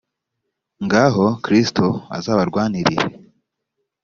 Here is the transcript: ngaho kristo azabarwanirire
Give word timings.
ngaho 0.85 1.25
kristo 1.43 1.85
azabarwanirire 2.17 2.95